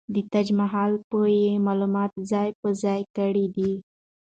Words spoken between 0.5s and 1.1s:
محل